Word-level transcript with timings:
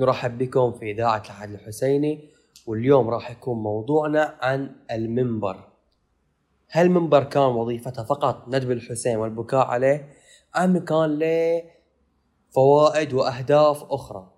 نرحب 0.00 0.38
بكم 0.38 0.72
في 0.72 0.90
إذاعة 0.90 1.22
الحد 1.26 1.50
الحسيني 1.50 2.28
واليوم 2.66 3.10
راح 3.10 3.30
يكون 3.30 3.62
موضوعنا 3.62 4.34
عن 4.40 4.70
المنبر. 4.90 5.56
هل 6.70 6.86
المنبر 6.86 7.24
كان 7.24 7.42
وظيفته 7.42 8.04
فقط؟ 8.04 8.48
ندب 8.48 8.70
الحسين 8.70 9.16
والبكاء 9.16 9.66
عليه 9.66 10.08
أم 10.56 10.78
كان 10.78 11.18
له 11.18 11.62
فوائد 12.54 13.12
وأهداف 13.12 13.84
أخرى؟ 13.90 14.32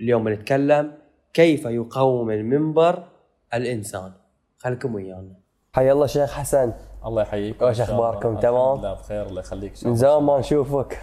اليوم 0.00 0.24
بنتكلم 0.24 0.98
كيف 1.34 1.64
يقوم 1.64 2.30
المنبر 2.30 3.08
الإنسان. 3.54 4.12
خليكم 4.58 4.94
ويانا. 4.94 5.34
حيا 5.72 5.92
الله 5.92 6.06
شيخ 6.06 6.32
حسن. 6.32 6.72
الله 7.06 7.22
يحييك. 7.22 7.62
وش 7.62 7.80
أخباركم؟ 7.80 8.36
تمام؟ 8.36 8.80
لا 8.80 8.94
بخير 8.94 9.26
الله 9.26 9.40
يخليك. 9.40 9.72
من 9.86 9.94
زمان 9.94 10.22
ما 10.22 10.38
نشوفك. 10.38 10.98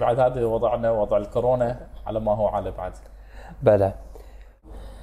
بعد 0.00 0.20
هذا 0.20 0.44
وضعنا 0.44 0.90
وضع 0.90 1.16
الكورونا 1.16 1.88
على 2.10 2.20
ما 2.20 2.34
هو 2.34 2.46
على 2.46 2.70
بعد. 2.70 2.92
بلى. 3.62 3.92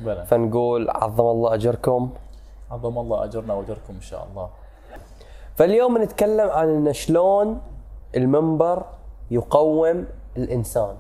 بلى. 0.02 0.26
فنقول 0.26 0.90
عظم 0.90 1.26
الله 1.26 1.54
أجركم. 1.54 2.10
عظم 2.72 2.98
الله 2.98 3.24
أجرنا 3.24 3.54
وأجركم 3.54 3.94
إن 3.94 4.02
شاء 4.02 4.28
الله. 4.30 4.50
فاليوم 5.56 6.04
نتكلم 6.04 6.50
عن 6.50 6.68
إن 6.68 6.94
شلون 6.94 7.62
المنبر 8.16 8.86
يقوم 9.32 10.06
الإنسان. 10.38 10.96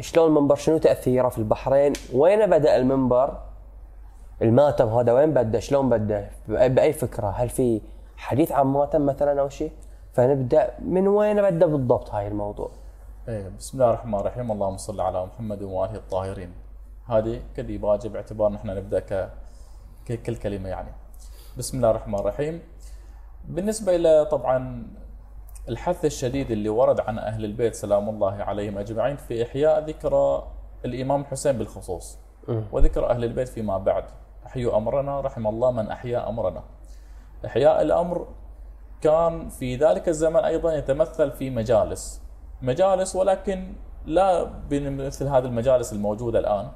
شلون 0.00 0.26
المنبر؟ 0.26 0.54
شنو 0.54 0.78
تأثيره 0.78 1.28
في 1.28 1.38
البحرين؟ 1.38 1.92
وين 2.14 2.50
بدأ 2.50 2.76
المنبر؟ 2.76 3.38
الماتم 4.42 4.88
هذا 4.88 5.12
وين 5.12 5.30
بدأ؟ 5.34 5.60
شلون 5.60 5.88
بدأ؟ 5.88 6.30
بأي 6.48 6.92
فكرة؟ 6.92 7.28
هل 7.28 7.48
في 7.48 7.80
حديث 8.16 8.52
عن 8.52 8.66
ماتم 8.66 9.06
مثلا 9.06 9.40
أو 9.40 9.48
شيء؟ 9.48 9.72
فنبدأ 10.12 10.70
من 10.80 11.08
وين 11.08 11.42
بدأ 11.42 11.66
بالضبط 11.66 12.10
هاي 12.10 12.28
الموضوع؟ 12.28 12.81
بسم 13.28 13.78
الله 13.78 13.90
الرحمن 13.90 14.18
الرحيم. 14.18 14.52
اللهم 14.52 14.76
صل 14.76 15.00
على 15.00 15.26
محمد 15.26 15.62
وآله 15.62 15.94
الطاهرين. 15.94 16.52
هذه 17.06 17.42
كديباجه 17.56 18.08
باعتبار 18.08 18.52
نحن 18.52 18.70
نبدأ 18.70 19.00
ك 19.00 19.30
ك- 20.06 20.22
كل 20.22 20.36
كلمة 20.36 20.68
يعني. 20.68 20.92
بسم 21.58 21.76
الله 21.76 21.90
الرحمن 21.90 22.18
الرحيم. 22.18 22.62
بالنسبة 23.48 23.96
إلى 23.96 24.26
طبعا 24.30 24.86
الحث 25.68 26.04
الشديد 26.04 26.50
اللي 26.50 26.68
ورد 26.68 27.00
عن 27.00 27.18
أهل 27.18 27.44
البيت 27.44 27.74
سلام 27.74 28.08
الله 28.08 28.32
عليهم 28.42 28.78
أجمعين 28.78 29.16
في 29.16 29.42
إحياء 29.42 29.84
ذكرى 29.84 30.46
الإمام 30.84 31.20
الحسين 31.20 31.58
بالخصوص. 31.58 32.18
وذكر 32.72 33.10
أهل 33.10 33.24
البيت 33.24 33.48
فيما 33.48 33.78
بعد. 33.78 34.04
أحيوا 34.46 34.76
أمرنا 34.76 35.20
رحم 35.20 35.46
الله 35.46 35.70
من 35.70 35.90
أحيا 35.90 36.28
أمرنا. 36.28 36.62
إحياء 37.46 37.82
الأمر 37.82 38.26
كان 39.00 39.48
في 39.48 39.76
ذلك 39.76 40.08
الزمن 40.08 40.44
أيضا 40.44 40.74
يتمثل 40.74 41.30
في 41.30 41.50
مجالس. 41.50 42.22
مجالس 42.62 43.16
ولكن 43.16 43.72
لا 44.06 44.44
بمثل 44.44 45.26
هذه 45.26 45.44
المجالس 45.44 45.92
الموجودة 45.92 46.38
الآن. 46.38 46.68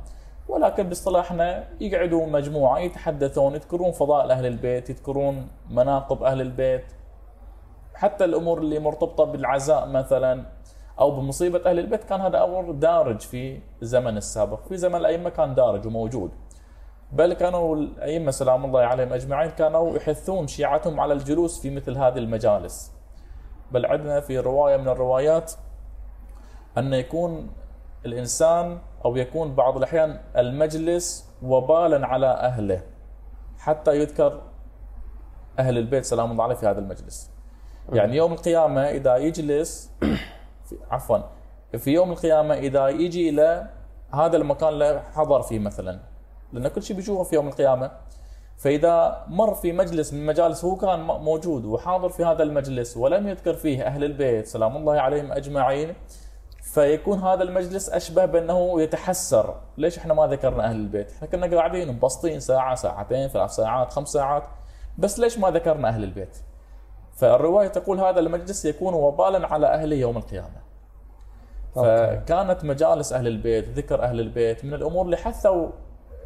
ولكن 0.49 0.83
باصطلاحنا 0.83 1.65
يقعدوا 1.81 2.27
مجموعة 2.27 2.79
يتحدثون 2.79 3.55
يذكرون 3.55 3.93
فضائل 3.93 4.31
أهل 4.31 4.47
البيت 4.47 4.91
يذكرون 4.91 5.49
مناقب 5.71 6.23
أهل 6.23 6.41
البيت. 6.41 6.85
حتى 7.95 8.25
الأمور 8.25 8.59
اللي 8.59 8.79
مرتبطة 8.79 9.25
بالعزاء 9.25 9.87
مثلا 9.89 10.45
أو 11.01 11.11
بمصيبة 11.11 11.71
أهل 11.71 11.79
البيت 11.79 12.05
كان 12.05 12.21
هذا 12.21 12.45
أمر 12.45 12.71
دارج 12.71 13.21
في 13.21 13.61
الزمن 13.83 14.17
السابق 14.17 14.61
في 14.69 14.77
زمن 14.77 14.95
الأئمة 14.95 15.31
كان 15.31 15.55
دارج 15.55 15.87
وموجود. 15.87 16.31
بل 17.13 17.33
كانوا 17.33 17.77
الأئمة 17.77 18.31
سلام 18.31 18.65
الله 18.65 18.81
عليهم 18.81 19.13
أجمعين 19.13 19.51
كانوا 19.51 19.97
يحثون 19.97 20.47
شيعتهم 20.47 21.01
على 21.01 21.15
الجلوس 21.15 21.61
في 21.61 21.71
مثل 21.71 21.97
هذه 21.97 22.19
المجالس. 22.19 22.93
بل 23.73 23.87
عندنا 23.87 24.21
في 24.21 24.39
رواية 24.39 24.77
من 24.77 24.89
الروايات 24.89 25.53
أن 26.79 26.95
يكون 26.95 27.51
الإنسان 28.07 28.79
أو 29.05 29.17
يكون 29.17 29.55
بعض 29.55 29.77
الأحيان 29.77 30.21
المجلس 30.37 31.31
وبالا 31.43 32.07
على 32.07 32.27
أهله 32.27 32.83
حتى 33.59 33.97
يذكر 34.01 34.41
أهل 35.59 35.79
البيت 35.79 36.05
سلام 36.05 36.33
الله 36.33 36.45
عليه 36.45 36.55
في 36.55 36.67
هذا 36.67 36.79
المجلس. 36.79 37.31
يعني 37.93 38.17
يوم 38.17 38.33
القيامة 38.33 38.81
إذا 38.81 39.17
يجلس 39.17 39.91
في 40.65 40.77
عفوا 40.91 41.19
في 41.79 41.91
يوم 41.91 42.11
القيامة 42.13 42.55
إذا 42.55 42.89
يجي 42.89 43.29
إلى 43.29 43.69
هذا 44.15 44.37
المكان 44.37 44.69
اللي 44.69 45.03
حضر 45.15 45.43
فيه 45.43 45.59
مثلا 45.59 45.99
لأن 46.53 46.69
كل 46.69 46.83
شيء 46.83 46.97
بيشوفه 46.97 47.23
في 47.23 47.35
يوم 47.35 47.49
القيامة. 47.49 47.91
فإذا 48.57 49.25
مر 49.29 49.55
في 49.55 49.73
مجلس 49.73 50.13
من 50.13 50.21
المجالس 50.21 50.65
هو 50.65 50.77
كان 50.77 51.01
موجود 51.01 51.65
وحاضر 51.65 52.09
في 52.09 52.25
هذا 52.25 52.43
المجلس 52.43 52.97
ولم 52.97 53.29
يذكر 53.29 53.55
فيه 53.55 53.83
أهل 53.83 54.05
البيت 54.05 54.47
سلام 54.47 54.77
الله 54.77 55.01
عليهم 55.01 55.33
أجمعين 55.33 55.95
فيكون 56.75 57.19
هذا 57.19 57.43
المجلس 57.43 57.89
أشبه 57.89 58.25
بأنه 58.25 58.83
يتحسر. 58.83 59.55
ليش 59.79 59.99
إحنا 59.99 60.15
ما 60.15 60.27
ذكرنا 60.27 60.65
أهل 60.65 60.77
البيت؟ 60.77 61.13
إحنا 61.13 61.27
كنا 61.27 61.57
قاعدين 61.57 61.93
مبسطين 61.93 62.41
ساعة 62.41 62.75
ساعتين 62.75 63.29
ثلاث 63.29 63.51
ساعات 63.51 63.93
خمس 63.93 64.09
ساعات. 64.09 64.43
بس 64.99 65.19
ليش 65.19 65.39
ما 65.39 65.51
ذكرنا 65.51 65.89
أهل 65.89 66.05
البيت؟ 66.05 66.37
فالرواية 67.13 67.69
تقول 67.69 68.01
هذا 68.01 68.21
المجلس 68.21 68.65
يكون 68.65 68.95
وبالا 68.95 69.47
على 69.47 69.67
اهله 69.67 69.97
يوم 69.97 70.17
القيامة. 70.17 70.67
فكانت 71.75 72.65
مجالس 72.65 73.13
أهل 73.13 73.27
البيت 73.27 73.69
ذكر 73.69 74.03
أهل 74.03 74.21
البيت 74.21 74.65
من 74.65 74.75
الأمور 74.75 75.05
اللي 75.05 75.17
حثوا 75.17 75.69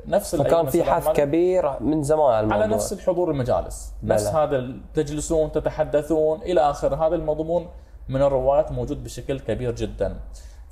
نفس 0.06 0.36
فكان 0.36 0.66
في 0.66 0.84
حث 0.84 1.08
كبير 1.08 1.80
من 1.80 2.02
زمان 2.02 2.26
على 2.26 2.40
الموضوع. 2.40 2.62
على 2.62 2.74
نفس 2.74 2.92
الحضور 2.92 3.30
المجالس. 3.30 3.92
نفس 4.02 4.26
هذا 4.26 4.72
تجلسون 4.94 5.52
تتحدثون 5.52 6.42
إلى 6.42 6.60
آخره. 6.60 7.06
هذا 7.06 7.14
المضمون 7.14 7.68
من 8.10 8.22
الروايات 8.22 8.72
موجود 8.72 9.04
بشكل 9.04 9.40
كبير 9.40 9.74
جدا. 9.74 10.20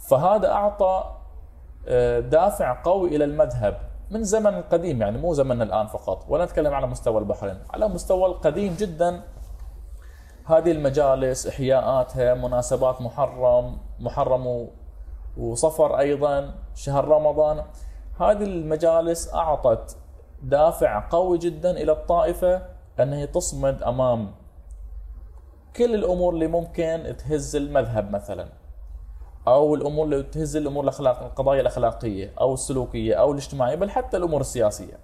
فهذا 0.08 0.48
أعطى 0.48 1.14
آه، 1.88 2.20
دافع 2.20 2.82
قوي 2.82 3.16
إلى 3.16 3.24
المذهب 3.24 3.80
من 4.10 4.24
زمن 4.24 4.54
القديم 4.54 5.02
يعني 5.02 5.18
مو 5.18 5.34
زمن 5.34 5.62
الآن 5.62 5.86
فقط 5.86 6.24
ولا 6.28 6.44
نتكلم 6.44 6.74
على 6.74 6.86
مستوى 6.86 7.18
البحرين 7.18 7.58
على 7.70 7.88
مستوى 7.88 8.26
القديم 8.26 8.74
جدا. 8.74 9.22
هذه 10.44 10.70
المجالس 10.70 11.46
إحياءاتها 11.46 12.34
مناسبات 12.34 13.00
محرم 13.00 13.78
محرم 14.00 14.68
وصفر 15.36 15.98
أيضا 15.98 16.54
شهر 16.74 17.08
رمضان. 17.08 17.64
هذه 18.20 18.44
المجالس 18.44 19.34
أعطت 19.34 19.96
دافع 20.42 21.08
قوي 21.10 21.38
جدا 21.38 21.70
إلى 21.70 21.92
الطائفة 21.92 22.62
أنها 23.00 23.24
تصمد 23.24 23.82
أمام 23.82 24.34
كل 25.76 25.94
الأمور 25.94 26.34
اللي 26.34 26.46
ممكن 26.46 27.14
تهز 27.18 27.56
المذهب 27.56 28.10
مثلا 28.10 28.48
أو 29.48 29.74
الأمور 29.74 30.04
اللي 30.04 30.22
تهز 30.22 30.56
الأمور 30.56 30.84
الاخلاق 30.84 31.22
القضايا 31.22 31.60
الأخلاقية 31.60 32.32
أو 32.40 32.54
السلوكية 32.54 33.14
أو 33.14 33.32
الاجتماعية 33.32 33.74
بل 33.74 33.90
حتى 33.90 34.16
الأمور 34.16 34.40
السياسية. 34.40 34.98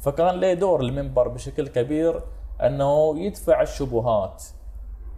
فكان 0.00 0.34
له 0.40 0.54
دور 0.54 0.80
المنبر 0.80 1.28
بشكل 1.28 1.68
كبير 1.68 2.22
أنه 2.62 3.18
يدفع 3.18 3.62
الشبهات 3.62 4.42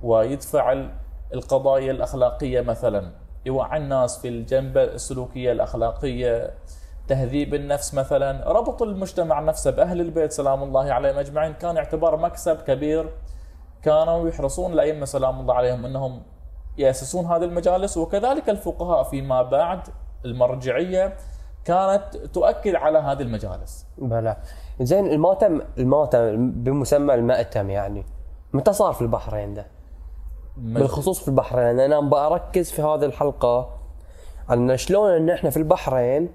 ويدفع 0.02 0.72
ال- 0.72 0.90
القضايا 1.34 1.90
الأخلاقية 1.90 2.60
مثلا. 2.60 3.10
يوعي 3.46 3.78
الناس 3.78 4.18
في 4.18 4.28
الجنبه 4.28 4.84
السلوكية 4.84 5.52
الأخلاقية 5.52 6.50
تهذيب 7.08 7.54
النفس 7.54 7.94
مثلا. 7.94 8.52
ربط 8.52 8.82
المجتمع 8.82 9.40
نفسه 9.40 9.70
بأهل 9.70 10.00
البيت 10.00 10.32
سلام 10.32 10.62
الله 10.62 10.92
عليهم 10.92 11.18
أجمعين 11.18 11.52
كان 11.52 11.76
يعتبر 11.76 12.16
مكسب 12.16 12.56
كبير 12.56 13.12
كانوا 13.82 14.28
يحرصون 14.28 14.72
الأئمة 14.72 15.04
سلام 15.04 15.40
الله 15.40 15.54
عليهم 15.54 15.86
أنهم 15.86 16.22
يأسسون 16.78 17.26
هذه 17.26 17.44
المجالس 17.44 17.96
وكذلك 17.96 18.50
الفقهاء 18.50 19.02
فيما 19.02 19.42
بعد 19.42 19.80
المرجعية 20.24 21.16
كانت 21.64 22.16
تؤكد 22.16 22.74
على 22.74 22.98
هذه 22.98 23.22
المجالس 23.22 23.86
بلى 23.98 24.36
زين 24.80 25.06
الماتم 25.06 25.60
الماتم 25.78 26.50
بمسمى 26.50 27.14
المأتم 27.14 27.70
يعني 27.70 28.04
متى 28.52 28.72
صار 28.72 28.92
في 28.92 29.02
البحرين 29.02 29.54
ده؟ 29.54 29.66
بالخصوص 30.56 31.20
في 31.22 31.28
البحرين 31.28 31.80
أنا 31.80 31.98
أبغى 31.98 32.20
أركز 32.26 32.70
في 32.70 32.82
هذه 32.82 33.04
الحلقة 33.04 33.70
عن 34.48 34.76
شلون 34.76 35.10
إن 35.10 35.30
إحنا 35.30 35.50
في 35.50 35.56
البحرين 35.56 36.28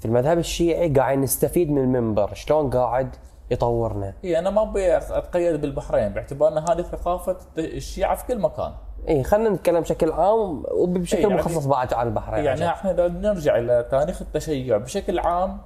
في 0.00 0.04
المذهب 0.08 0.38
الشيعي 0.38 0.88
قاعد 0.88 1.18
نستفيد 1.18 1.70
من 1.70 1.82
المنبر 1.82 2.34
شلون 2.34 2.70
قاعد 2.70 3.16
يطورنا. 3.50 4.14
هي 4.22 4.38
أنا 4.38 4.50
ما 4.50 4.62
أبي 4.62 4.96
أتقيد 4.96 5.60
بالبحرين 5.60 6.08
باعتبار 6.08 6.52
إن 6.52 6.58
هذه 6.58 6.82
ثقافة 6.82 7.36
الشيعة 7.58 8.14
في 8.16 8.26
كل 8.26 8.38
مكان. 8.38 8.72
اي 9.08 9.22
خلينا 9.24 9.50
نتكلم 9.50 9.80
بشكل 9.80 10.12
عام 10.12 10.62
وبشكل 10.70 11.16
إيه، 11.18 11.26
يعني- 11.28 11.40
مخصص 11.40 11.66
بعد 11.66 11.94
عن 11.94 12.06
البحرين. 12.06 12.44
يعني 12.44 12.64
عشان- 12.64 12.90
إحنا 12.90 13.08
نرجع 13.08 13.58
إلى 13.58 13.86
تاريخ 13.90 14.22
التشيع 14.22 14.76
بشكل 14.76 15.18
عام 15.18 15.58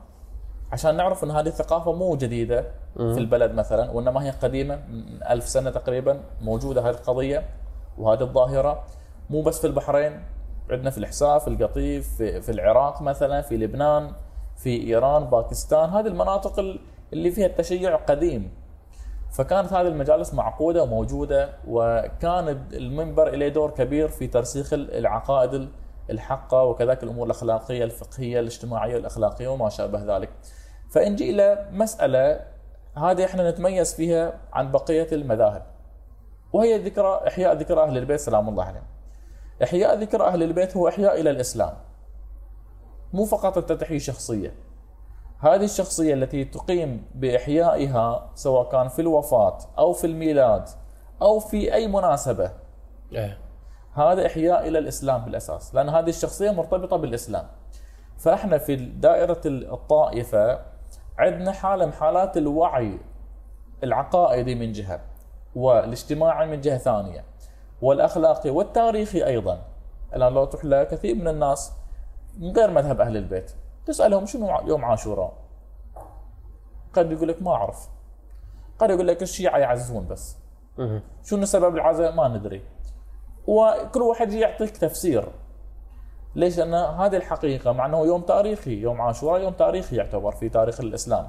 عشان 0.73 0.97
نعرف 0.97 1.25
إن 1.25 1.31
هذه 1.31 1.47
الثقافة 1.47 1.93
مو 1.93 2.17
جديدة 2.17 2.65
في 2.97 3.19
البلد 3.19 3.53
مثلا 3.55 3.91
وإنما 3.91 4.25
هي 4.25 4.31
قديمة 4.31 4.77
من 4.77 5.23
ألف 5.31 5.49
سنة 5.49 5.71
تقريبا 5.71 6.21
موجودة 6.43 6.81
هذه 6.83 6.91
القضية 6.95 7.47
وهذه 7.99 8.21
الظاهرة. 8.21 8.85
مو 9.31 9.43
بس 9.43 9.61
في 9.61 9.67
البحرين 9.67 10.23
عندنا 10.71 10.91
في 10.91 10.99
الاحساء 10.99 11.39
في 11.39 11.49
القطيف 11.49 12.17
في, 12.17 12.41
في 12.43 12.53
العراق 12.53 13.03
مثلا 13.03 13.41
في 13.43 13.57
لبنان 13.57 14.13
في 14.57 14.83
إيران 14.87 15.25
باكستان 15.25 15.91
هذه 15.91 16.07
المناطق 16.07 16.59
ال- 16.59 16.81
اللي 17.13 17.31
فيها 17.31 17.47
التشيع 17.47 17.97
قديم 17.97 18.51
فكانت 19.33 19.73
هذه 19.73 19.87
المجالس 19.89 20.35
معقودة 20.35 20.83
وموجودة 20.83 21.53
وكان 21.69 22.49
المنبر 22.73 23.31
له 23.31 23.49
دور 23.49 23.71
كبير 23.71 24.09
في 24.09 24.27
ترسيخ 24.27 24.73
العقائد 24.73 25.69
الحقة 26.11 26.63
وكذلك 26.65 27.03
الأمور 27.03 27.27
الأخلاقية 27.27 27.85
الفقهية 27.85 28.41
الاجتماعية 28.41 28.97
الاخلاقيه 28.97 29.49
وما 29.49 29.69
شابه 29.69 30.17
ذلك. 30.17 30.31
فنجي 30.91 31.31
إلى 31.31 31.69
مسألة 31.73 32.41
هذه 32.97 33.25
إحنا 33.25 33.51
نتميز 33.51 33.95
فيها 33.95 34.41
عن 34.53 34.73
بقية 34.73 35.09
المذاهب. 35.13 35.67
وهي 36.53 36.79
ذكرى 36.79 37.21
إحياء 37.29 37.55
ذكرى 37.55 37.83
أهل 37.83 37.99
البيت 37.99 38.21
سلام 38.21 38.49
الله 38.49 38.65
عليهم. 38.65 38.87
إحياء 39.63 39.99
ذكرى 39.99 40.25
أهل 40.25 40.43
البيت 40.43 40.77
هو 40.77 40.89
إحياء 40.89 41.21
إلى 41.21 41.31
الإسلام. 41.31 41.75
مو 43.13 43.25
فقط 43.25 43.59
انت 43.59 43.73
تحيي 43.73 43.99
شخصية. 43.99 44.55
هذه 45.39 45.65
الشخصية 45.65 46.15
التي 46.15 46.45
تقيم 46.45 47.07
بإحيائها 47.15 48.31
سواء 48.35 48.69
كان 48.69 48.89
في 48.89 49.03
الوفاة 49.03 49.59
أو 49.79 49.93
في 49.93 50.07
الميلاد 50.07 50.69
أو 51.23 51.39
في 51.39 51.75
أي 51.75 51.89
مناسبة 51.89 52.51
إيه. 53.13 53.39
هذا 53.95 54.27
إحياء 54.27 54.69
إلى 54.69 54.79
الإسلام 54.79 55.25
بالأساس 55.25 55.75
لأن 55.75 55.89
هذه 55.89 56.09
الشخصية 56.09 56.51
مرتبطة 56.51 56.97
بالإسلام. 56.97 57.47
فإحنا 58.19 58.59
في 58.59 58.77
دائرة 58.77 59.41
الطائفة 59.47 60.61
عندنا 61.19 61.53
حالة 61.53 61.87
من 61.87 61.93
حالات 61.93 62.37
الوعي 62.37 62.99
العقائدي 63.85 64.55
من 64.55 64.73
جهة 64.73 65.01
والاجتماعي 65.55 66.47
من 66.47 66.61
جهة 66.61 66.79
ثانية 66.79 67.25
والأخلاقي 67.83 68.51
والتاريخي 68.51 69.27
أيضا. 69.27 69.63
الآن 70.15 70.35
لو 70.35 70.45
تروح 70.45 70.65
لكثير 70.65 71.15
من 71.15 71.29
الناس 71.29 71.73
من 72.39 72.57
غير 72.57 72.71
مذهب 72.71 73.01
أهل 73.01 73.17
البيت. 73.17 73.53
تسألهم 73.87 74.27
شنو 74.27 74.61
يوم 74.67 74.85
عاشوراء؟ 74.85 75.33
قد 76.93 77.13
يقول 77.13 77.29
لك 77.29 77.43
ما 77.43 77.53
أعرف. 77.53 77.89
قد 78.79 78.91
يقول 78.91 79.07
لك 79.09 79.23
الشيعة 79.23 79.59
يعزون 79.59 80.07
بس. 80.07 80.37
شنو 81.25 81.45
سبب 81.45 81.75
العزاء؟ 81.75 82.13
ما 82.13 82.29
ندري. 82.29 82.63
وكل 83.47 84.03
واحد 84.03 84.33
يعطيك 84.33 84.77
تفسير. 84.77 85.29
ليش؟ 86.35 86.59
لأن 86.59 86.75
هذه 86.75 87.17
الحقيقة 87.17 87.73
مع 87.73 87.87
إنه 87.87 88.07
يوم 88.07 88.23
تاريخي 88.23 88.81
يوم 88.81 89.01
عاشوراء 89.01 89.41
يوم 89.41 89.53
تاريخي 89.53 89.97
يعتبر 89.97 90.33
في 90.33 90.49
تاريخ 90.49 90.81
الإسلام. 90.81 91.29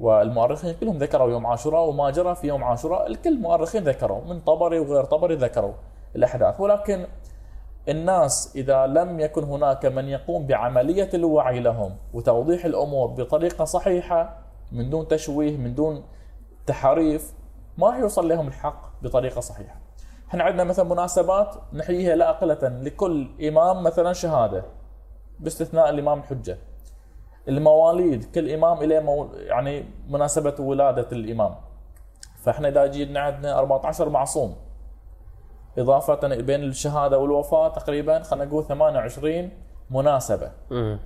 والمؤرخين 0.00 0.74
كلهم 0.74 0.98
ذكروا 0.98 1.30
يوم 1.30 1.46
عاشوراء 1.46 1.88
وما 1.88 2.10
جرى 2.10 2.34
في 2.34 2.46
يوم 2.46 2.64
عاشوراء. 2.64 3.06
الكل 3.06 3.30
المؤرخين 3.30 3.84
ذكروا 3.84 4.24
من 4.24 4.40
طبري 4.40 4.78
وغير 4.78 5.04
طبري 5.04 5.34
ذكروا 5.34 5.72
الأحداث. 6.16 6.60
ولكن 6.60 7.06
الناس 7.88 8.52
إذا 8.56 8.86
لم 8.86 9.20
يكن 9.20 9.44
هناك 9.44 9.86
من 9.86 10.08
يقوم 10.08 10.46
بعملية 10.46 11.10
الوعي 11.14 11.60
لهم 11.60 11.96
وتوضيح 12.14 12.64
الأمور 12.64 13.06
بطريقة 13.08 13.64
صحيحة 13.64 14.36
من 14.72 14.90
دون 14.90 15.08
تشويه 15.08 15.56
من 15.56 15.74
دون 15.74 16.04
تحريف 16.66 17.32
ما 17.78 17.86
راح 17.86 17.98
يوصل 17.98 18.28
لهم 18.28 18.48
الحق 18.48 19.02
بطريقة 19.02 19.40
صحيحة. 19.40 19.76
إحنا 20.28 20.44
عندنا 20.44 20.64
مثلا 20.64 20.84
مناسبات 20.84 21.56
نحييها 21.72 22.16
لا 22.16 22.30
أقل 22.30 22.84
لكل 22.84 23.28
إمام 23.48 23.82
مثلا 23.82 24.12
شهادة 24.12 24.64
باستثناء 25.40 25.90
الإمام 25.90 26.18
الحجة. 26.18 26.58
المواليد 27.48 28.24
كل 28.24 28.50
إمام 28.50 28.82
له 28.82 29.00
مو... 29.00 29.28
يعني 29.34 29.84
مناسبة 30.08 30.54
ولادة 30.58 31.08
الإمام. 31.12 31.54
فإحنا 32.42 32.68
إذا 32.68 32.86
جينا 32.86 33.20
عندنا 33.20 33.58
14 33.58 34.08
معصوم 34.08 34.56
اضافه 35.78 36.14
بين 36.36 36.62
الشهادة 36.64 37.18
والوفاة 37.18 37.68
تقريبا 37.68 38.22
خلينا 38.22 38.44
نقول 38.44 38.64
28 38.64 39.50
مناسبة. 39.90 40.50
مهم. 40.70 40.98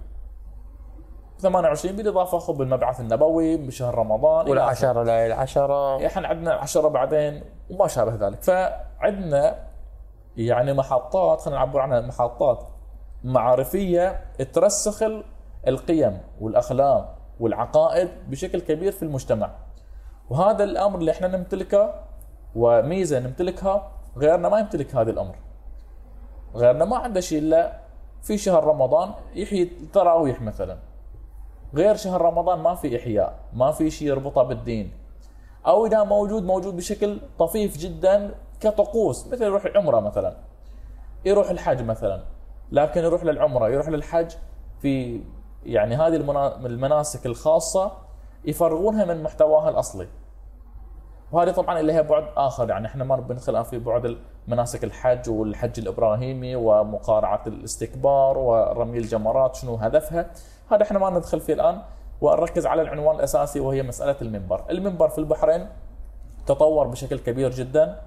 28 1.40 1.96
بالإضافة 1.96 2.38
خب 2.38 2.62
المبعث 2.62 3.00
النبوي 3.00 3.56
بشهر 3.56 3.94
رمضان. 3.94 4.48
والعشرة 4.50 5.02
لا 5.02 5.26
العشرة 5.26 6.06
إحنا 6.06 6.28
عندنا 6.28 6.52
عشرة 6.54 6.88
بعدين 6.88 7.42
وما 7.70 7.86
شابه 7.88 8.14
ذلك 8.28 8.42
فعندنا 8.42 9.56
يعني 10.36 10.72
محطات 10.72 11.40
خلينا 11.40 11.58
نعبر 11.58 11.80
عنها 11.80 12.00
محطات 12.00 12.62
معرفية 13.24 14.20
ترسخ 14.52 15.02
ال- 15.02 15.24
القيم 15.68 16.20
والأخلاق 16.40 17.14
والعقائد 17.40 18.08
بشكل 18.28 18.60
كبير 18.60 18.92
في 18.92 19.02
المجتمع 19.02 19.50
وهذا 20.30 20.64
الأمر 20.64 20.98
اللي 20.98 21.10
إحنا 21.10 21.28
نمتلكه 21.28 21.94
وميزة 22.54 23.18
نمتلكها 23.20 23.90
غيرنا 24.16 24.48
ما 24.48 24.58
يمتلك 24.58 24.96
هذا 24.96 25.10
الأمر. 25.10 25.34
غيرنا 26.54 26.84
ما 26.84 26.96
عنده 26.96 27.20
شيء 27.20 27.38
إلا 27.38 27.78
في 28.22 28.38
شهر 28.38 28.64
رمضان 28.64 29.10
يحيي 29.34 29.62
التراويح 29.62 30.42
مثلا. 30.42 30.76
غير 31.74 31.96
شهر 31.96 32.22
رمضان 32.22 32.58
ما 32.58 32.74
في 32.74 32.96
إحياء 32.96 33.38
ما 33.52 33.72
في 33.72 33.90
شيء 33.90 34.08
يربطه 34.08 34.42
بالدين. 34.42 34.92
أو 35.66 35.86
إذا 35.86 36.04
موجود 36.04 36.42
موجود 36.42 36.76
بشكل 36.76 37.18
طفيف 37.38 37.78
جدا 37.78 38.34
كطقوس 38.60 39.26
مثل 39.26 39.42
يروح 39.42 39.64
العمره 39.64 40.00
مثلا. 40.00 40.36
يروح 41.24 41.50
الحج 41.50 41.82
مثلا 41.82 42.22
لكن 42.72 43.00
يروح 43.04 43.24
للعمرة 43.24 43.68
يروح 43.68 43.88
للحج 43.88 44.30
في 44.82 45.20
يعني 45.66 45.96
هذه 45.96 46.16
المنا- 46.16 46.56
المناسك 46.56 47.26
الخاصة 47.26 47.92
يفرغونها 48.44 49.04
من 49.04 49.22
محتواها 49.22 49.68
الأصلي. 49.68 50.08
وهذه 51.32 51.50
طبعا 51.50 51.82
لها 51.82 52.00
بعد 52.00 52.24
آخر 52.36 52.70
يعني 52.70 52.86
إحنا 52.86 53.04
ما 53.04 53.16
بندخل 53.16 53.64
في 53.64 53.78
بعد 53.78 54.16
مناسك 54.48 54.84
الحج 54.84 55.30
والحج 55.30 55.80
الإبراهيمي 55.80 56.56
ومقارعة 56.56 57.42
الاستكبار 57.46 58.38
ورمي 58.38 58.98
الجمرات 58.98 59.56
شنو 59.56 59.74
هدفها. 59.74 60.30
هذا 60.70 60.82
إحنا 60.82 60.98
ما 60.98 61.10
ندخل 61.10 61.40
فيه 61.40 61.54
الآن. 61.54 61.78
ونركز 62.20 62.66
على 62.66 62.82
العنوان 62.82 63.16
الأساسي 63.16 63.60
وهي 63.60 63.82
مسألة 63.82 64.16
المنبر. 64.22 64.64
المنبر 64.70 65.08
في 65.08 65.18
البحرين 65.18 65.68
تطور 66.46 66.86
بشكل 66.86 67.18
كبير 67.18 67.50
جدا 67.50 68.00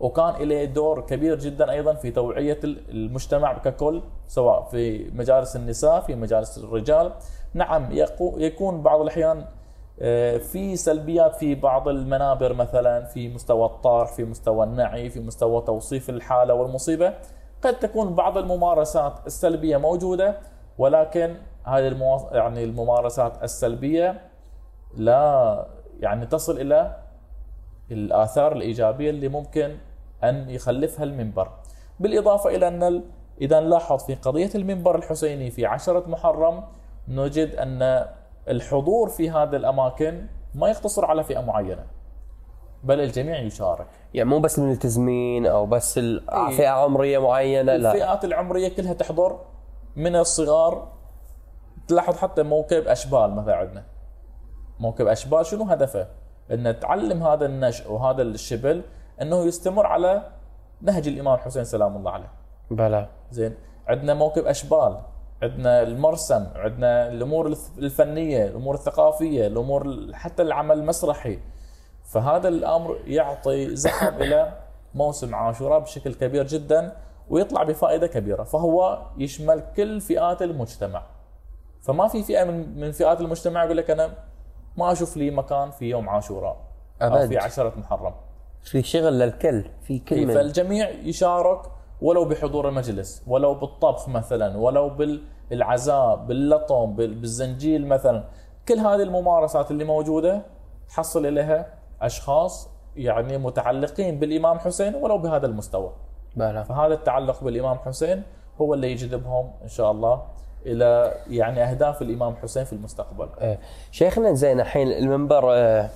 وكان 0.00 0.34
له 0.48 0.64
دور 0.64 1.00
كبير 1.00 1.38
جدا 1.38 1.70
أيضا 1.70 1.94
في 1.94 2.10
توعية 2.10 2.60
المجتمع 2.64 3.58
ككل 3.58 4.02
سواء 4.28 4.62
في 4.62 5.10
مجالس 5.14 5.56
النساء 5.56 6.00
في 6.00 6.14
مجالس 6.14 6.58
الرجال. 6.58 7.12
نعم 7.54 7.88
يكون 8.36 8.82
بعض 8.82 9.00
الأحيان 9.00 9.44
في 10.38 10.76
سلبيات 10.76 11.34
في 11.34 11.54
بعض 11.54 11.88
المنابر 11.88 12.52
مثلا 12.52 13.04
في 13.04 13.28
مستوى 13.28 13.66
الطرح 13.66 14.12
في 14.12 14.24
مستوى 14.24 14.64
النعي 14.64 15.10
في 15.10 15.20
مستوى 15.20 15.62
توصيف 15.62 16.10
الحالة 16.10 16.54
والمصيبة. 16.54 17.14
قد 17.62 17.78
تكون 17.78 18.14
بعض 18.14 18.38
الممارسات 18.38 19.12
السلبية 19.26 19.76
موجودة 19.76 20.38
ولكن 20.78 21.34
هذه 21.64 21.88
المو... 21.88 22.20
يعني 22.32 22.64
الممارسات 22.64 23.42
السلبية 23.42 24.20
لا 24.96 25.66
يعني 26.00 26.26
تصل 26.26 26.60
إلى 26.60 26.96
الآثار 27.90 28.52
الإيجابية 28.52 29.10
اللي 29.10 29.28
ممكن 29.28 29.76
أن 30.24 30.50
يخلفها 30.50 31.04
المنبر. 31.04 31.48
بالإضافة 32.00 32.50
إلى 32.50 32.68
أن 32.68 32.82
ال- 32.82 33.04
إذا 33.40 33.60
نلاحظ 33.60 34.04
في 34.04 34.14
قضية 34.14 34.50
المنبر 34.54 34.96
الحسيني 34.96 35.50
في 35.50 35.66
عشرة 35.66 36.04
محرم 36.08 36.62
نجد 37.08 37.54
أن 37.54 38.06
الحضور 38.48 39.08
في 39.08 39.30
هذه 39.30 39.56
الأماكن 39.56 40.26
ما 40.54 40.68
يقتصر 40.68 41.04
على 41.04 41.24
فئة 41.24 41.40
معينة 41.40 41.86
بل 42.84 43.00
الجميع 43.00 43.40
يشارك. 43.40 43.86
يعني 44.14 44.28
مو 44.28 44.38
بس 44.38 44.58
الملتزمين 44.58 45.46
أو 45.46 45.66
بس 45.66 45.98
إيه. 45.98 46.56
فئة 46.56 46.68
عمرية 46.68 47.18
معينة 47.18 47.76
لا. 47.76 47.92
الفئات 47.92 48.24
العمرية 48.24 48.68
كلها 48.68 48.92
تحضر. 48.92 49.38
من 49.96 50.16
الصغار 50.16 50.88
تلاحظ 51.88 52.16
حتى 52.16 52.42
موكب 52.42 52.88
أشبال 52.88 53.34
مثلا 53.34 53.56
عندنا. 53.56 53.84
موكب 54.80 55.06
أشبال 55.06 55.46
شنو 55.46 55.64
هدفه؟ 55.64 56.08
ان 56.50 56.80
تعلم 56.80 57.22
هذا 57.22 57.46
النشء 57.46 57.92
وهذا 57.92 58.22
الشبل 58.22 58.82
إنه 59.22 59.36
يستمر 59.44 59.86
على 59.86 60.22
نهج 60.80 61.08
الإمام 61.08 61.34
الحسين 61.34 61.64
سلام 61.64 61.96
الله 61.96 62.10
عليه. 62.10 62.30
بلى. 62.70 63.08
زين 63.30 63.54
عندنا 63.86 64.14
موكب 64.14 64.46
أشبال. 64.46 65.00
عندنا 65.42 65.82
المرسم 65.82 66.46
عندنا 66.54 67.08
الأمور 67.08 67.46
الف- 67.46 67.78
الفنية 67.78 68.44
الأمور 68.46 68.74
الثقافية 68.74 69.46
الأمور 69.46 69.82
ال- 69.86 70.14
حتى 70.16 70.42
العمل 70.42 70.78
المسرحي. 70.78 71.38
فهذا 72.04 72.48
الأمر 72.48 72.98
يعطي 73.06 73.76
زخم 73.76 74.14
إلى 74.22 74.52
موسم 74.94 75.34
عاشوراء 75.34 75.78
بشكل 75.80 76.14
كبير 76.14 76.46
جدا 76.46 76.96
ويطلع 77.30 77.62
بفائدة 77.62 78.06
كبيرة 78.06 78.42
فهو 78.42 79.02
يشمل 79.18 79.62
كل 79.76 80.00
فئات 80.00 80.42
المجتمع. 80.42 81.02
فما 81.82 82.08
في 82.08 82.22
فئة 82.22 82.44
من 82.44 82.80
من 82.80 82.92
فئات 82.92 83.20
المجتمع 83.20 83.64
يقول 83.64 83.76
لك 83.76 83.90
أنا 83.90 84.14
ما 84.76 84.92
أشوف 84.92 85.16
لي 85.16 85.30
مكان 85.30 85.70
في 85.70 85.84
يوم 85.84 86.08
عاشوراء 86.08 86.56
أو 87.02 87.16
أبد. 87.16 87.28
في 87.28 87.38
عشرة 87.38 87.72
محرم. 87.76 88.14
في 88.62 88.82
شغل 88.82 89.18
للكل 89.18 89.64
في 89.82 89.98
كل 89.98 90.16
إيه، 90.16 90.26
من 90.26 90.34
فالجميع 90.34 90.90
يشارك 90.90 91.62
ولو 92.02 92.24
بحضور 92.24 92.68
المجلس 92.68 93.22
ولو 93.26 93.54
بالطبخ 93.54 94.08
مثلا 94.08 94.56
ولو 94.58 94.90
بالعزاء 95.50 96.16
باللطم 96.16 96.94
بال- 96.96 97.14
بالزنجيل 97.14 97.86
مثلا. 97.86 98.24
كل 98.68 98.78
هذه 98.78 99.02
الممارسات 99.02 99.70
اللي 99.70 99.84
موجودة 99.84 100.42
تحصل 100.88 101.26
إليها 101.26 101.66
أشخاص 102.02 102.68
يعني 102.96 103.38
متعلقين 103.38 104.18
بالإمام 104.18 104.58
حسين 104.58 104.94
ولو 104.94 105.18
بهذا 105.18 105.46
المستوى. 105.46 105.92
بلى. 106.36 106.64
فهذا 106.64 106.94
التعلق 106.94 107.44
بالإمام 107.44 107.78
حسين 107.78 108.22
هو 108.60 108.74
اللي 108.74 108.92
يجذبهم 108.92 109.50
إن 109.62 109.68
شاء 109.68 109.90
الله 109.90 110.22
إلى 110.66 111.12
يعني 111.30 111.62
أهداف 111.64 112.02
الإمام 112.02 112.36
حسين 112.36 112.64
في 112.64 112.72
المستقبل. 112.72 113.28
إيه. 113.40 113.58
شيخنا 113.90 114.32
زين 114.34 114.60
الحين 114.60 114.88
المنبر 114.88 115.42
آه، 115.54 115.88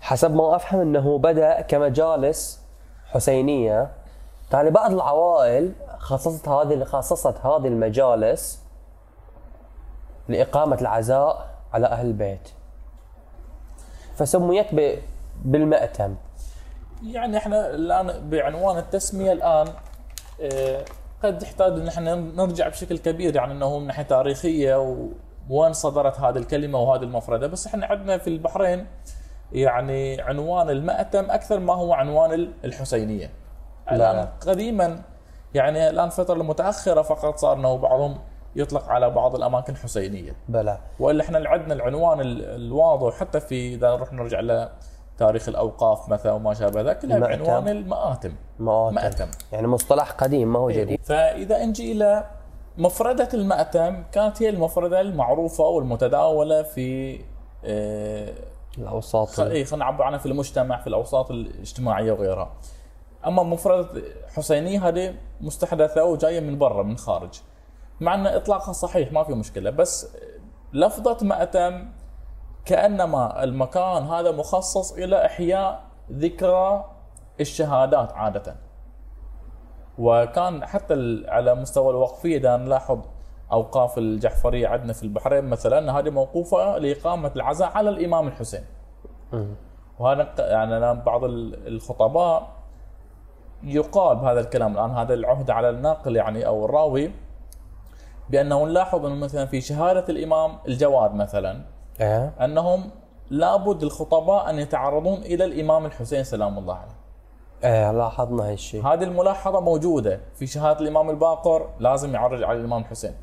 حسب 0.00 0.34
ما 0.34 0.56
أفهم 0.56 0.80
إنه 0.80 1.18
بدأ 1.18 1.60
كمجالس 1.60 2.62
حسينية. 3.10 3.90
تالي 4.52 4.70
بعض 4.70 4.92
العوائل 4.92 5.72
خصصت 5.98 6.48
هذه 6.48 6.84
خصصت 6.84 7.38
هذه 7.46 7.66
المجالس 7.66 8.62
لإقامة 10.28 10.80
العزاء 10.80 11.48
على 11.72 11.86
أهل 11.86 12.06
البيت. 12.06 12.48
فسميت 14.16 14.66
بالمأتم. 15.44 16.14
يعني 17.02 17.36
إحنا 17.36 17.70
الآن 17.70 18.30
بعنوان 18.30 18.78
التسمية 18.78 19.32
الآن 19.32 19.66
آه، 20.42 20.84
قد 21.24 21.42
يحتاج 21.42 21.72
إن 21.72 21.88
إحنا 21.88 22.14
نرجع 22.14 22.68
بشكل 22.68 22.98
كبير 22.98 23.36
يعني 23.36 23.52
إنه 23.52 23.78
من 23.78 23.86
ناحية 23.86 24.02
تاريخية 24.02 24.96
وين 25.50 25.72
صدرت 25.72 26.20
هذه 26.20 26.38
الكلمة 26.38 26.78
وهذه 26.78 27.02
المفردة. 27.02 27.46
بس 27.46 27.66
إحنا 27.66 27.86
عندنا 27.86 28.18
في 28.18 28.28
البحرين 28.30 28.86
يعني 29.52 30.20
عنوان 30.20 30.70
المأتم 30.70 31.30
أكثر 31.30 31.58
ما 31.60 31.74
هو 31.74 31.92
عنوان 31.92 32.32
ال- 32.32 32.52
الحسينية. 32.64 33.30
لا، 33.98 34.12
لا. 34.12 34.28
قديما 34.52 35.02
يعني 35.54 35.90
الآن 35.90 36.08
فترة 36.08 36.34
المتاخره 36.34 37.02
فقط 37.02 37.36
صار 37.38 37.56
إنه 37.56 37.76
بعضهم 37.76 38.18
يطلق 38.56 38.88
على 38.88 39.10
بعض 39.10 39.34
الأماكن 39.36 39.76
حسينية. 39.76 40.36
بلى 40.48 40.78
وإلا 41.00 41.24
إحنا 41.24 41.48
عندنا 41.48 41.74
العنوان 41.74 42.20
ال- 42.20 42.44
الواضح 42.44 43.14
حتى 43.20 43.40
في 43.40 43.74
إذا 43.74 43.96
نروح 43.96 44.12
نرجع 44.12 44.40
لتاريخ 44.40 45.48
الأوقاف 45.48 46.08
مثلا 46.08 46.32
وما 46.32 46.54
شابه 46.54 46.80
ذلك 46.80 46.98
كلها. 46.98 47.18
بعنوان 47.18 47.68
المآتم 47.68 48.32
مآتم 48.58 48.94
مأتم 48.94 49.28
يعني 49.52 49.66
مصطلح 49.66 50.10
قديم 50.10 50.52
ما 50.52 50.58
هو 50.58 50.70
جديد 50.70 51.00
فإذا 51.04 51.64
نجي 51.64 51.92
إلى 51.92 52.24
مفردة 52.78 53.28
المأتم 53.34 54.02
كانت 54.12 54.42
هي 54.42 54.48
المفردة 54.48 55.00
المعروفة 55.00 55.64
والمتداولة 55.64 56.62
في 56.62 57.20
آه، 57.64 58.32
الأوساط 58.78 59.28
خ- 59.28 59.40
إيه، 59.40 59.64
خلينا 59.64 59.84
نعبر 59.84 60.04
عنها 60.04 60.18
في 60.18 60.26
المجتمع 60.26 60.80
في 60.80 60.86
الأوساط 60.86 61.30
الاجتماعية 61.30 62.12
وغيرها. 62.12 62.50
أما 63.26 63.42
مفردة 63.42 64.02
حسينيه 64.36 64.88
هذه 64.88 65.14
مستحدثة 65.40 66.04
وجاية 66.04 66.40
من 66.40 66.58
برا 66.58 66.82
من 66.82 66.96
خارج. 66.96 67.40
مع 68.00 68.14
أن 68.14 68.26
إطلاقها 68.26 68.72
صحيح 68.72 69.12
ما 69.12 69.24
في 69.24 69.34
مشكلة 69.34 69.70
بس 69.70 70.16
لفظة 70.72 71.26
مأتم 71.26 71.88
كأنما 72.64 73.44
المكان 73.44 74.02
هذا 74.02 74.30
مخصص 74.32 74.92
إلى 74.92 75.26
إحياء 75.26 75.84
ذكرى 76.12 76.84
الشهادات 77.40 78.12
عادة. 78.12 78.56
وكان 79.98 80.64
حتى 80.66 81.24
على 81.28 81.54
مستوى 81.54 81.90
الوقفية 81.90 82.36
إذا 82.38 82.56
نلاحظ 82.56 82.98
أوقاف 83.52 83.98
الجعفريه 83.98 84.68
عندنا 84.68 84.92
في 84.92 85.02
البحرين 85.02 85.44
مثلا 85.44 85.98
هذه 85.98 86.10
موقوفة 86.10 86.78
لإقامة 86.78 87.32
العزاء 87.36 87.68
على 87.70 87.90
الإمام 87.90 88.28
الحسين. 88.28 88.64
وهذا 89.98 90.34
يعني 90.38 91.00
بعض 91.02 91.24
ال- 91.24 91.68
الخطباء 91.68 92.48
يقال 93.64 94.16
بهذا 94.16 94.40
الكلام 94.40 94.72
الآن 94.72 94.90
هذا 94.90 95.14
العهد 95.14 95.50
على 95.50 95.70
الناقل 95.70 96.16
يعني 96.16 96.46
أو 96.46 96.64
الراوي 96.64 97.12
بانه 98.30 98.64
نلاحظ 98.64 99.06
أنه 99.06 99.14
مثلا 99.14 99.46
في 99.46 99.60
شهادة 99.60 100.04
الإمام 100.08 100.58
الجواد 100.68 101.14
مثلا 101.14 101.60
إيه 102.00 102.32
أنهم 102.40 102.90
لابد 103.30 103.82
الخطباء 103.82 104.50
أن 104.50 104.58
يتعرضون 104.58 105.18
إلى 105.18 105.44
الإمام 105.44 105.86
الحسين 105.86 106.24
سلام 106.24 106.58
الله 106.58 106.74
عليه. 106.74 107.02
إيه 107.64 107.92
لاحظنا 107.92 108.50
هالشيء 108.50 108.86
هذه 108.86 109.04
الملاحظة 109.04 109.60
موجودة 109.60 110.20
في 110.34 110.46
شهادة 110.46 110.80
الإمام 110.80 111.10
الباقر 111.10 111.68
لازم 111.78 112.14
يعرج 112.14 112.42
على 112.42 112.58
الإمام 112.58 112.80
الحسين. 112.80 113.14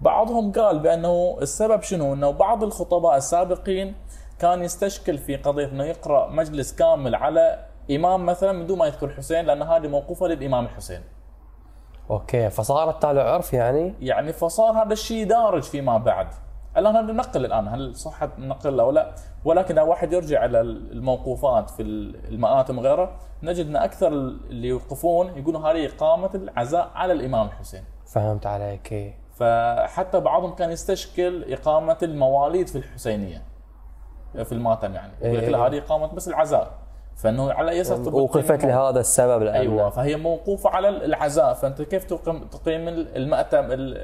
بعضهم 0.00 0.52
قال 0.52 0.78
بأنه 0.78 1.36
السبب 1.42 1.82
شنو؟ 1.82 2.14
أنه 2.14 2.30
بعض 2.30 2.62
الخطباء 2.64 3.16
السابقين 3.16 3.94
كان 4.38 4.62
يستشكل 4.62 5.18
في 5.18 5.36
قضية 5.36 5.66
إنه 5.66 5.84
يقرأ 5.84 6.30
مجلس 6.30 6.76
كامل 6.76 7.14
على 7.14 7.69
إمام 7.96 8.26
مثلا 8.26 8.52
من 8.52 8.66
دون 8.66 8.78
ما 8.78 8.86
يذكر 8.86 9.06
الحسين 9.06 9.44
لأن 9.44 9.62
هذه 9.62 9.88
موقوفة 9.88 10.26
للإمام 10.26 10.64
الحسين. 10.64 11.00
أوكي 12.10 12.50
فصارت 12.50 13.02
تالي 13.02 13.20
عرف 13.20 13.52
يعني 13.52 13.94
يعني 14.00 14.32
فصار 14.32 14.72
هذا 14.72 14.92
الشيء 14.92 15.26
دارج 15.26 15.62
فيما 15.62 15.98
بعد. 15.98 16.26
الآن 16.76 16.96
هذا 16.96 17.12
نقل 17.12 17.44
الآن 17.44 17.68
هل 17.68 17.96
صح 17.96 18.22
النقل 18.22 18.80
أو 18.80 18.90
لا؟ 18.90 19.14
ولكن 19.44 19.78
إذا 19.78 19.82
واحد 19.82 20.12
يرجع 20.12 20.44
إلى 20.44 20.60
الموقوفات 20.60 21.70
في 21.70 21.82
المآتم 22.28 22.78
وغيره 22.78 23.16
نجد 23.42 23.66
أن 23.66 23.76
أكثر 23.76 24.08
اللي 24.08 24.68
يوقفون 24.68 25.38
يقولون 25.38 25.66
هذه 25.66 25.86
إقامة 25.86 26.30
العزاء 26.34 26.90
على 26.94 27.12
الإمام 27.12 27.46
الحسين. 27.46 27.84
فهمت 28.06 28.46
عليك. 28.46 29.14
فحتى 29.34 30.20
بعضهم 30.20 30.54
كان 30.54 30.70
يستشكل 30.70 31.52
إقامة 31.52 31.96
المواليد 32.02 32.68
في 32.68 32.78
الحسينية 32.78 33.42
في 34.32 34.52
المآتم 34.52 34.94
يعني 34.94 35.12
يقول 35.20 35.36
لك 35.36 35.42
إيه. 35.42 35.50
لا 35.50 35.58
هذه 35.58 35.78
إقامة 35.78 36.06
بس 36.06 36.28
العزاء 36.28 36.72
فإنه 37.16 37.52
على 37.52 37.70
أي 37.70 37.80
أساس 37.80 37.98
وقفت؟ 38.22 38.64
لهذا 38.64 39.00
السبب 39.00 39.42
لأن 39.42 39.54
أيوه 39.54 39.90
فهي 39.90 40.16
موقوفة 40.16 40.70
على 40.70 40.88
العزاء. 40.88 41.54
فأنت 41.54 41.82
كيف 41.82 42.04
تقيم 42.04 42.44
تقيم 42.44 42.88
المأتم 42.88 43.58
ال- 43.64 43.96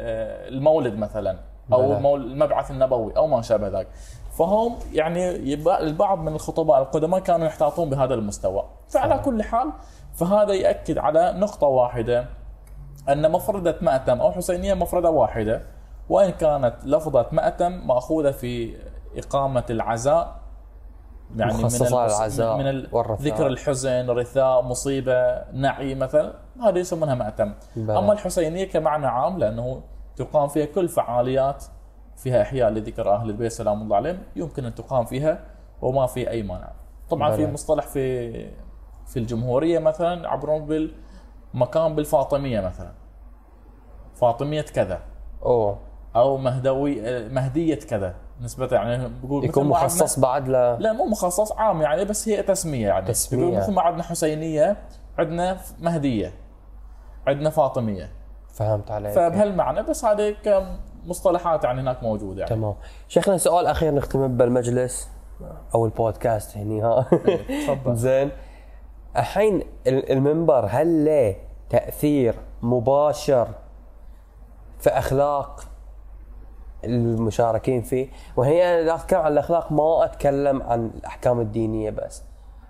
المولد 0.54 0.94
مثلا؟ 0.98 1.38
أو 1.72 2.16
المبعث 2.16 2.70
النبوي 2.70 3.16
أو 3.16 3.26
ما 3.26 3.42
شابه 3.42 3.68
ذلك 3.68 3.88
فهم 4.38 4.76
يعني 4.92 5.54
البعض 5.80 6.18
من 6.18 6.34
الخطباء 6.34 6.82
القدماء 6.82 7.20
كانوا 7.20 7.46
يحتاطون 7.46 7.90
بهذا 7.90 8.14
المستوى. 8.14 8.64
فعلى 8.88 9.18
كل 9.18 9.42
حال 9.42 9.72
فهذا 10.14 10.52
ياكد 10.52 10.98
على 10.98 11.32
نقطة 11.36 11.66
واحدة 11.66 12.26
أن 13.08 13.32
مفردة 13.32 13.76
مأتم 13.80 14.20
أو 14.20 14.32
حسينية 14.32 14.74
مفردة 14.74 15.10
واحدة 15.10 15.62
وإن 16.08 16.30
كانت 16.30 16.74
لفظة 16.84 17.26
مأتم 17.32 17.72
مأخوذة 17.86 18.30
في 18.30 18.76
إقامة 19.16 19.64
العزاء 19.70 20.35
يعني 21.36 21.52
مخصصة 21.52 22.06
للعزاء 22.06 22.56
من 22.58 22.66
ال- 22.68 22.88
والرثاء. 22.92 23.26
ذكر 23.34 23.46
الحزن 23.46 24.10
رثاء 24.10 24.62
مصيبة 24.62 25.42
نعي 25.52 25.94
مثلا 25.94 26.32
هذه 26.62 26.78
يسمونها 26.78 27.14
مأتم 27.14 27.52
بلى. 27.76 27.98
أما 27.98 28.12
الحسينية 28.12 28.64
كمعنى 28.64 29.06
عام 29.06 29.38
لأنه 29.38 29.80
تقام 30.16 30.48
فيها 30.48 30.66
كل 30.66 30.88
فعاليات 30.88 31.64
فيها 32.16 32.42
أحياء 32.42 32.70
لذكر 32.70 33.14
أهل 33.14 33.30
البيت 33.30 33.52
سلام 33.52 33.82
الله 33.82 33.96
عليهم 33.96 34.18
يمكن 34.36 34.64
أن 34.64 34.74
تقام 34.74 35.04
فيها 35.04 35.40
وما 35.82 36.06
في 36.06 36.30
أي 36.30 36.42
مانع 36.42 36.68
طبعا 37.10 37.30
في 37.36 37.42
بلى. 37.44 37.52
مصطلح 37.52 37.86
في 37.86 38.30
في 39.06 39.16
الجمهورية 39.18 39.78
مثلا 39.78 40.22
يعبرون 40.24 40.66
بالمكان 40.66 41.94
بالفاطمية 41.94 42.60
مثلا 42.60 42.92
فاطمية 44.14 44.62
كذا 44.62 45.00
أوه 45.42 45.78
أو 46.16 46.36
مهدوي 46.36 47.28
مهدية 47.28 47.74
كذا 47.78 48.14
نسبة 48.40 48.68
يعني 48.72 49.08
بقول 49.24 49.44
يكون 49.44 49.66
مخصص 49.66 50.18
بعد 50.18 50.48
ل 50.48 50.52
لا 50.52 50.92
مو 50.92 51.04
مخصص 51.04 51.52
عام 51.52 51.82
يعني 51.82 52.04
بس 52.04 52.28
هي 52.28 52.42
تسمية 52.42 52.86
يعني. 52.88 53.06
تسمية. 53.06 53.42
يقول 53.42 53.56
مثل 53.56 53.72
ما 53.72 53.82
عندنا 53.82 54.02
حسينية 54.02 54.76
عندنا 55.18 55.58
مهدية 55.80 56.32
عندنا 57.26 57.50
فاطمية. 57.50 58.10
فهمت 58.54 58.90
عليك. 58.90 59.12
فبهالمعنى 59.12 59.82
بس 59.82 60.04
هذه 60.04 60.36
كمصطلحات 60.44 61.64
يعني 61.64 61.80
هناك 61.80 62.02
موجودة 62.02 62.40
يعني. 62.42 62.54
تمام. 62.54 62.74
شيخنا 63.08 63.36
سؤال 63.36 63.66
أخير 63.66 63.94
نختم 63.94 64.36
بالمجلس 64.36 65.08
أو 65.74 65.84
البودكاست 65.86 66.56
هني 66.56 66.82
ها؟ 66.82 67.06
تفضل. 67.66 67.96
زين. 68.06 68.30
الحين 69.16 69.62
ال- 69.86 70.12
المنبر 70.12 70.66
هل 70.70 71.04
له 71.04 71.36
تأثير 71.70 72.34
مباشر 72.62 73.48
في 74.78 74.90
أخلاق 74.90 75.60
المشاركين 76.86 77.82
فيه. 77.82 78.08
وهي 78.36 78.64
أنا 78.64 78.82
اذا 78.82 78.94
اتكلم 78.94 79.20
عن 79.20 79.32
الأخلاق 79.32 79.72
ما 79.72 80.04
أتكلم 80.04 80.62
عن 80.62 80.90
الأحكام 80.98 81.40
الدينية 81.40 81.90
بس 81.90 82.22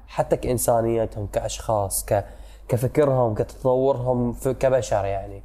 حتى 0.06 0.36
كإنسانيتهم 0.36 1.26
كأشخاص 1.26 2.04
ك 2.04 2.24
كفكرهم 2.68 3.34
كتطورهم 3.34 4.32
كبشر 4.32 5.04
يعني. 5.04 5.42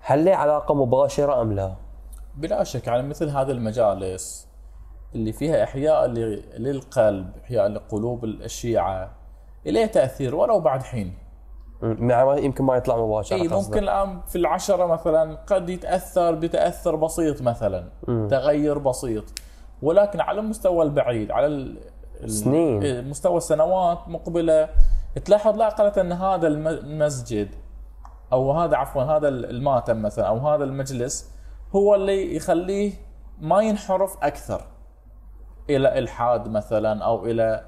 هل 0.00 0.24
له 0.24 0.36
علاقة 0.36 0.74
مباشرة 0.74 1.42
أم 1.42 1.52
لا؟ 1.52 1.74
بلا 2.36 2.64
شك 2.64 2.86
يعني 2.86 3.08
مثل 3.08 3.28
هذه 3.28 3.50
المجالس 3.50 4.48
اللي 5.14 5.32
فيها 5.32 5.64
إحياء 5.64 6.06
للقلب 6.58 7.36
إحياء 7.44 7.68
لقلوب 7.68 8.24
الشيعة 8.24 9.10
إليه 9.66 9.86
تأثير 9.86 10.34
ولو 10.34 10.60
بعد 10.60 10.82
حين. 10.82 11.27
م- 11.82 12.10
يعني 12.10 12.44
يمكن 12.44 12.64
ما 12.64 12.76
يطلع 12.76 12.96
مباشرة 12.96 13.36
اي. 13.36 13.48
ممكن 13.48 13.78
الآن 13.78 14.20
في 14.28 14.36
العشرة 14.38 14.86
مثلا 14.86 15.34
قد 15.46 15.68
يتأثر 15.68 16.34
بتاثر 16.34 16.96
بسيط 16.96 17.42
مثلا 17.42 17.84
تغير 18.30 18.78
بسيط 18.78 19.24
ولكن 19.82 20.20
على 20.20 20.40
المستوى 20.40 20.84
البعيد 20.84 21.30
على 21.30 21.46
ال- 21.46 21.78
ال- 22.22 22.30
سنين. 22.30 22.82
إيه، 22.82 23.00
مستوى 23.00 23.36
السنوات 23.36 23.98
مقبلة 24.08 24.68
تلاحظ 25.24 25.56
لا 25.58 25.66
أقل 25.66 26.00
أن 26.00 26.12
هذا 26.12 26.46
الم- 26.46 26.68
المسجد 26.68 27.48
أو 28.32 28.52
هذا 28.52 28.76
عفوا 28.76 29.02
هذا 29.02 29.28
الماتم 29.28 30.02
مثلا 30.02 30.26
أو 30.28 30.38
هذا 30.38 30.64
المجلس 30.64 31.30
هو 31.76 31.94
اللي 31.94 32.36
يخليه 32.36 32.92
ما 33.40 33.60
ينحرف 33.62 34.16
أكثر 34.22 34.62
إلى 35.70 35.98
إلحاد 35.98 36.48
مثلا 36.48 37.04
أو 37.04 37.26
إلى 37.26 37.64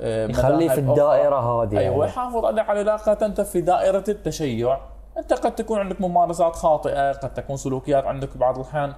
آه، 0.00 0.26
يخليه 0.26 0.68
في. 0.68 0.80
الدائرة 0.80 1.36
هذه 1.36 1.78
أيوه 1.78 1.94
يعني. 1.94 2.04
يحافظ 2.04 2.44
على 2.44 2.60
علاقة 2.60 3.26
أنت 3.26 3.40
في 3.40 3.60
دائرة 3.60 4.04
التشيع 4.08 4.80
أنت 5.18 5.32
قد 5.32 5.54
تكون 5.54 5.78
عندك 5.78 6.00
ممارسات 6.00 6.56
خاطئة 6.56 7.12
قد 7.12 7.34
تكون 7.34 7.56
سلوكيات 7.56 8.04
عندك 8.04 8.36
بعض 8.36 8.58
الأحيان 8.58 8.94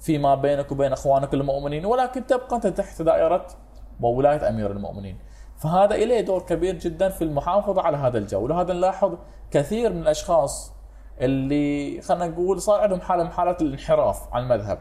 فيما 0.00 0.34
بينك 0.34 0.72
وبين 0.72 0.92
أخوانك 0.92 1.34
المؤمنين 1.34 1.86
ولكن 1.86 2.26
تبقى 2.26 2.56
أنت 2.56 2.66
تحت 2.66 3.02
دائرة 3.02 3.46
وولاية 4.00 4.48
أمير 4.48 4.70
المؤمنين 4.70 5.18
فهذا 5.56 5.96
له 5.96 6.20
دور 6.20 6.42
كبير 6.42 6.74
جدا 6.74 7.08
في 7.08 7.24
المحافظة 7.24 7.82
على 7.82 7.96
هذا 7.96 8.18
الجو 8.18 8.44
ولهذا 8.44 8.72
نلاحظ 8.72 9.14
كثير 9.50 9.92
من 9.92 10.02
الأشخاص 10.02 10.74
اللي 11.20 12.00
خلينا 12.00 12.26
نقول 12.26 12.60
صار 12.60 12.80
عندهم 12.80 13.00
حالة 13.00 13.24
من 13.24 13.30
حالات 13.30 13.62
الانحراف 13.62 14.34
عن 14.34 14.42
المذهب 14.42 14.78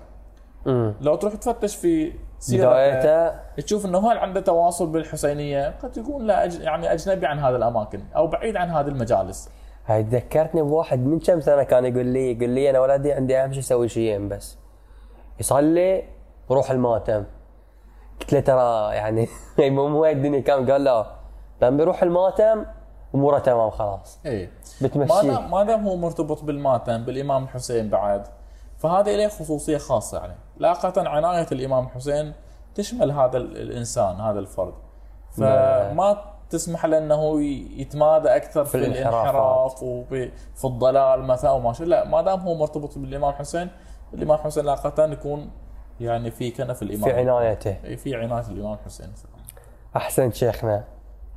لو 1.02 1.16
تروح 1.16 1.36
تفتش 1.36 1.76
في 1.76 2.14
سيرته 2.40 3.30
تشوف 3.58 3.86
إنه 3.86 4.12
هل 4.12 4.18
عنده 4.18 4.40
تواصل 4.42 4.88
بالحسينية. 4.88 5.76
قد 5.84 5.98
يكون 5.98 6.28
لا 6.28 6.46
أج... 6.46 6.60
يعني 6.60 6.94
أجنبي 6.94 7.26
عن 7.26 7.40
هذه 7.40 7.56
الأماكن 7.56 8.00
أو 8.16 8.28
بعيد 8.28 8.56
عن 8.56 8.70
هذه 8.70 8.88
المجالس. 8.88 9.50
هاي 9.86 10.02
ذكرتني 10.02 10.62
بواحد 10.62 11.00
من 11.00 11.20
كم 11.20 11.42
سنة 11.42 11.64
كان 11.64 11.86
يقول 11.86 12.06
لي 12.06 12.32
يقول 12.32 12.50
لي 12.50 12.70
أنا 12.70 12.80
ولدي 12.80 13.14
عندي 13.14 13.38
أهم 13.38 13.52
شيء 13.52 13.62
أسوي 13.62 13.90
شيئين 13.90 14.30
بس. 14.30 14.58
يصلي 15.40 16.04
وروح 16.50 16.72
الماتم. 16.72 17.24
قلت 18.22 18.34
له 18.34 18.40
ترى 18.40 18.96
يعني 18.96 19.28
مو 19.76 19.88
مو 19.88 20.04
هاي 20.04 20.12
الدنيا 20.12 20.40
كام 20.40 20.72
قال 20.72 20.84
لا. 20.84 21.06
لما 21.62 21.78
بيروح 21.78 22.04
الماتم 22.04 22.66
أموره 23.16 23.40
تمام 23.40 23.70
خلاص. 23.70 24.20
اي 24.26 24.50
بتمشيه. 24.82 25.16
ما 25.16 25.22
دام 25.22 25.52
ما 25.52 25.64
دام 25.64 25.88
هو 25.88 25.96
مرتبط 25.96 26.44
بالماتم 26.44 27.06
بالإمام 27.06 27.44
الحسين 27.44 27.90
بعد 27.90 28.28
فهذا 28.84 29.18
له 29.18 29.28
خصوصية 29.28 29.78
خاصة 29.78 30.18
يعني. 30.18 30.36
لاقة 30.58 31.10
عنايه 31.10 31.48
الإمام 31.52 31.86
الحسين 31.86 32.34
تشمل 32.76 33.12
هذا 33.12 33.38
ال- 33.38 33.58
الإنسان 33.58 34.16
هذا 34.22 34.40
الفرد. 34.40 34.74
فما 35.32 36.26
تسمح 36.50 36.86
له 36.86 36.98
إنه 36.98 37.42
يتمادى 37.82 38.36
أكثر 38.36 38.66
في. 38.66 38.76
الانحراف 38.78 39.84
وفي 39.84 40.32
في 40.56 40.66
الضلال 40.66 41.24
مثلا 41.24 41.50
أو 41.50 41.60
ما 41.60 41.74
شاء 41.74 41.88
لا 41.88 42.08
ما 42.08 42.22
دام 42.22 42.40
هو 42.40 42.56
مرتبط 42.56 42.98
بالإمام 42.98 43.30
الحسين 43.30 43.70
الإمام 44.14 44.38
الحسين 44.38 44.66
لاقة 44.66 45.04
يكون 45.06 45.50
يعني 46.00 46.32
في 46.32 46.52
كنف 46.52 46.84
الإمام. 46.84 47.04
في 47.04 47.20
عنايته. 47.20 47.96
في 47.96 48.16
عناية 48.16 48.48
الإمام 48.48 48.74
الحسين 48.74 49.14
احسنت 49.96 50.34
شيخنا. 50.36 50.84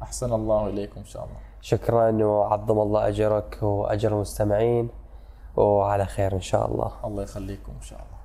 أحسن 0.02 0.32
الله 0.32 0.66
إليكم 0.66 1.00
إن 1.00 1.06
شاء 1.06 1.24
الله. 1.24 1.36
شكرا 1.60 2.24
وعظم 2.24 2.80
الله 2.80 3.08
أجرك 3.08 3.58
وأجر 3.62 4.12
المستمعين. 4.12 4.88
وعلى 5.56 6.06
خير 6.06 6.32
إن 6.32 6.40
شاء 6.40 6.66
الله. 6.66 6.92
الله 7.04 7.22
يخليكم 7.22 7.72
إن 7.72 7.82
شاء 7.82 7.98
الله. 7.98 8.15